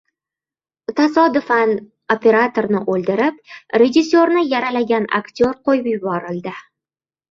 Tasodifan 0.99 1.73
operatorni 2.17 2.83
o‘ldirib, 2.95 3.39
rejissyorni 3.85 4.47
yaralagan 4.57 5.11
aktyor 5.23 5.57
qo‘yib 5.67 5.97
yuborildi 5.97 6.61